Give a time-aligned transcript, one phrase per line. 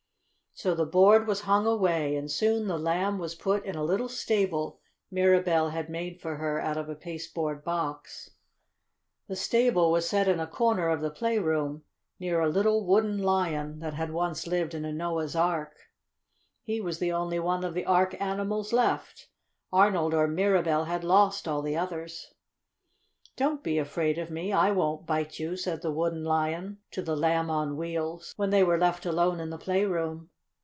[0.53, 4.09] So the board was hung away, and soon the Lamb was put in a little
[4.09, 8.31] stable Mirabell made for her out of a pasteboard box.
[9.29, 11.83] The stable was set in a corner of the playroom,
[12.19, 15.73] near a little Wooden Lion that had once lived in a Noah's Ark.
[16.61, 19.29] He was the only one of the Ark animals left.
[19.71, 22.33] Arnold or Mirabell had lost all the others.
[23.37, 24.51] "Don't be afraid of me!
[24.53, 28.63] I won't bite you," said the Wooden Lion to the Lamb on Wheels, when they
[28.63, 30.27] were left alone in the playroom.